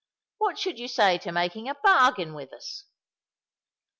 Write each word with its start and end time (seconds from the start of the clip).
What 0.39 0.57
should 0.57 0.79
you 0.79 0.87
say 0.87 1.19
to 1.19 1.31
making 1.31 1.69
a 1.69 1.75
bargain 1.75 2.33
with 2.33 2.51
us?" 2.53 2.85